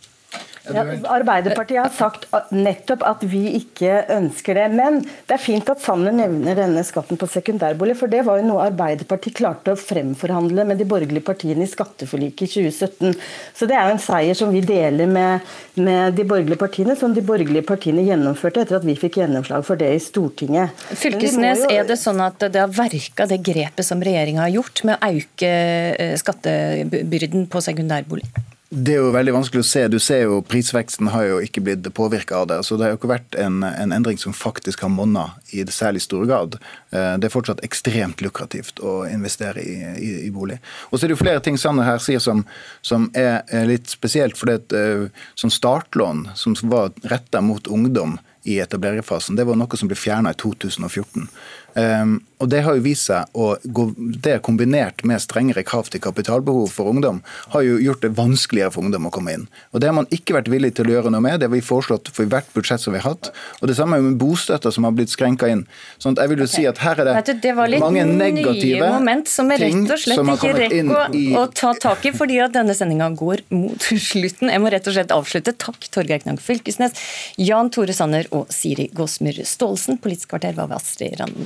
Ja, 0.76 0.84
Arbeiderpartiet 1.18 1.82
har 1.82 1.94
sagt 1.94 2.28
nettopp 2.54 3.04
at 3.08 3.24
vi 3.28 3.44
ikke 3.60 4.02
ønsker 4.14 4.58
det. 4.58 4.68
Men 4.76 5.00
det 5.04 5.38
er 5.38 5.42
fint 5.42 5.70
at 5.72 5.82
Sanner 5.84 6.16
nevner 6.16 6.58
denne 6.58 6.84
skatten 6.88 7.20
på 7.20 7.30
sekundærbolig, 7.32 7.98
for 8.00 8.12
det 8.12 8.24
var 8.28 8.42
jo 8.42 8.48
noe 8.50 8.66
Arbeiderpartiet 8.68 9.38
klarte 9.38 9.74
å 9.74 9.80
fremforhandle 9.80 10.66
med 10.68 10.82
de 10.82 10.88
borgerlige 10.90 11.26
partiene 11.28 11.66
i 11.66 11.72
skatteforliket 11.72 12.48
i 12.48 12.68
2017. 12.72 13.16
Så 13.58 13.70
det 13.70 13.78
er 13.78 13.88
jo 13.88 13.96
en 13.96 14.04
seier 14.04 14.38
som 14.38 14.52
vi 14.54 14.64
deler 14.66 15.10
med, 15.12 15.48
med 15.80 16.18
de 16.18 16.28
borgerlige 16.28 16.62
partiene, 16.62 16.98
som 17.00 17.16
de 17.16 17.24
borgerlige 17.26 17.66
partiene 17.68 18.06
gjennomførte 18.08 18.66
etter 18.66 18.80
at 18.80 18.88
vi 18.88 18.98
fikk 19.00 19.22
gjennomslag 19.22 19.66
for 19.68 19.80
det 19.80 19.94
i 19.96 20.04
Stortinget. 20.04 20.86
Fylkesnes, 20.98 21.66
jo... 21.66 21.72
er 21.78 21.88
det 21.88 22.00
sånn 22.02 22.22
at 22.24 22.48
det 22.48 22.64
har 22.64 22.74
verka 22.74 23.28
det 23.30 23.42
grepet 23.46 23.86
som 23.86 24.04
regjeringa 24.04 24.46
har 24.46 24.54
gjort 24.58 24.84
med 24.88 24.98
å 24.98 25.16
øke 25.18 25.56
eh, 25.98 26.14
skattebyrden 26.20 27.48
på 27.52 27.64
sekundærbolig? 27.64 28.28
Det 28.70 28.98
er 28.98 29.00
jo 29.00 29.14
veldig 29.16 29.32
vanskelig 29.32 29.62
å 29.64 29.68
se. 29.68 29.82
Du 29.88 29.96
ser 30.04 30.26
jo 30.26 30.42
Prisveksten 30.44 31.08
har 31.14 31.24
jo 31.24 31.38
ikke 31.40 31.62
blitt 31.64 31.86
påvirka 31.96 32.42
av 32.42 32.50
det. 32.50 32.58
så 32.68 32.76
Det 32.76 32.84
har 32.84 32.92
jo 32.92 32.98
ikke 33.00 33.14
vært 33.14 33.38
en, 33.40 33.62
en 33.64 33.94
endring 33.96 34.20
som 34.20 34.36
faktisk 34.36 34.84
har 34.84 34.92
monna 34.92 35.30
i 35.56 35.64
det 35.64 35.72
særlig 35.72 36.02
stor 36.04 36.26
grad. 36.28 36.58
Eh, 36.92 37.14
det 37.16 37.30
er 37.30 37.32
fortsatt 37.32 37.64
ekstremt 37.64 38.20
lukrativt 38.20 38.82
å 38.84 39.06
investere 39.08 39.64
i, 39.64 39.78
i, 39.96 40.10
i 40.28 40.32
bolig. 40.36 40.60
Og 40.92 40.98
så 40.98 41.06
er 41.06 41.14
det 41.14 41.16
jo 41.16 41.24
flere 41.24 41.44
ting 41.46 41.56
Sanner 41.56 41.88
her 41.88 42.04
sier 42.04 42.20
som, 42.20 42.44
som 42.84 43.08
er, 43.16 43.40
litt 43.72 43.88
spesielt. 43.88 44.36
for 44.36 44.52
det 44.52 44.76
uh, 44.76 45.08
Sånn 45.40 45.54
startlån 45.54 46.26
som 46.36 46.58
var 46.68 46.92
retta 47.08 47.40
mot 47.40 47.72
ungdom 47.72 48.18
i 48.48 48.60
etablererfasen, 48.64 49.36
det 49.36 49.44
var 49.48 49.58
noe 49.60 49.80
som 49.80 49.90
ble 49.90 49.98
fjerna 50.00 50.32
i 50.32 50.38
2014. 50.40 51.28
Um, 51.78 52.18
og 52.38 52.50
Det 52.50 52.62
har 52.66 52.78
jo 52.78 52.84
vist 52.86 53.08
seg 53.10 53.38
å 53.38 53.56
gå, 53.74 53.84
det 53.98 54.36
kombinert 54.46 55.02
med 55.08 55.22
strengere 55.22 55.64
krav 55.66 55.90
til 55.94 56.02
kapitalbehov 56.02 56.70
for 56.74 56.90
ungdom, 56.90 57.24
har 57.54 57.64
jo 57.66 57.80
gjort 57.82 58.04
det 58.06 58.12
vanskeligere 58.18 58.74
for 58.74 58.86
ungdom 58.86 59.08
å 59.10 59.12
komme 59.14 59.34
inn. 59.34 59.46
Og 59.74 59.82
Det 59.82 59.90
har 59.90 59.96
man 59.98 60.10
ikke 60.14 60.36
vært 60.38 60.50
villig 60.54 60.76
til 60.78 60.90
å 60.90 60.96
gjøre 60.96 61.12
noe 61.14 61.24
med. 61.24 61.40
Det 61.40 61.50
har 61.50 61.54
vi 61.54 61.64
foreslått 61.66 62.12
for 62.14 62.30
hvert 62.30 62.50
budsjett 62.54 62.82
som 62.82 62.94
vi 62.94 63.02
har 63.02 63.10
hatt. 63.10 63.32
Og 63.62 63.70
Det 63.70 63.78
samme 63.78 64.00
med 64.02 64.20
bostøtta 64.22 64.72
som 64.74 64.86
har 64.86 64.94
blitt 64.98 65.14
skrenka 65.14 65.50
inn. 65.50 65.66
Sånn 66.02 66.18
jeg 66.18 66.34
vil 66.34 66.42
jo 66.46 66.50
si 66.50 66.66
at 66.70 66.82
her 66.82 67.02
er 67.02 67.12
det, 67.22 67.38
det 67.42 67.54
var 67.58 67.74
mange 67.82 68.06
negative 68.10 68.90
moment 68.90 69.30
som 69.30 69.50
jeg 69.54 69.62
rett 69.66 69.94
og 69.94 70.02
slett 70.02 70.34
ikke 70.34 70.54
rekker 70.58 70.94
å, 70.94 71.04
i... 71.14 71.26
å 71.38 71.46
ta 71.54 71.74
tak 71.78 72.06
i, 72.10 72.14
fordi 72.16 72.40
at 72.42 72.54
denne 72.58 72.74
sendinga 72.78 73.10
går 73.18 73.46
mot 73.54 73.90
slutten. 74.10 74.50
Jeg 74.54 74.62
må 74.62 74.74
rett 74.74 74.90
og 74.90 74.98
slett 74.98 75.14
avslutte. 75.14 75.54
Takk, 75.58 75.90
Torgeir 75.94 76.26
Knag 76.26 76.42
Fylkesnes, 76.42 76.98
Jan 77.38 77.70
Tore 77.74 77.94
Sanner 77.98 78.30
og 78.34 78.50
Siri 78.54 78.90
Gåsmyr 78.98 79.44
Staalesen. 79.46 80.02
Politisk 80.02 80.34
kvarter 80.34 80.58
var 80.58 80.72
ved 80.72 80.82
Astrid 80.82 81.18
Randen. 81.22 81.46